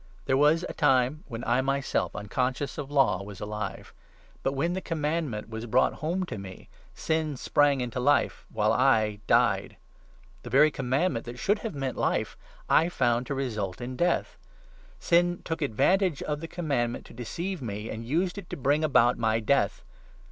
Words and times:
There 0.25 0.35
was 0.35 0.63
a 0.63 0.69
9 0.69 0.73
time 0.77 1.23
when 1.27 1.43
I 1.43 1.61
myself, 1.61 2.15
unconscious 2.15 2.79
of 2.79 2.89
Law, 2.89 3.21
was 3.21 3.39
alive; 3.39 3.93
but 4.41 4.53
when 4.53 4.73
the 4.73 4.81
Commandment 4.81 5.47
was 5.47 5.67
brought 5.67 5.93
home 6.01 6.23
to 6.25 6.39
me, 6.39 6.69
sin 6.95 7.37
sprang 7.37 7.81
into 7.81 7.99
life, 7.99 8.43
while 8.51 8.73
I— 8.73 9.19
died! 9.37 9.77
The 10.41 10.49
very 10.49 10.71
Commandment 10.71 11.25
that 11.27 11.37
should 11.37 11.57
10 11.57 11.63
have 11.67 11.75
meant 11.75 11.97
Life 11.97 12.35
I 12.67 12.89
found 12.89 13.27
to 13.27 13.35
result 13.35 13.79
in 13.79 13.95
Death! 13.95 14.39
Sin 14.99 15.43
took 15.45 15.61
u 15.61 15.65
advantage 15.65 16.23
of 16.23 16.39
the 16.39 16.47
Commandment 16.47 17.05
to 17.05 17.13
deceive 17.13 17.61
me, 17.61 17.87
and 17.91 18.03
used 18.03 18.39
it 18.39 18.49
to 18.49 18.57
bring 18.57 18.83
about 18.83 19.19
my 19.19 19.39
Death. 19.39 19.83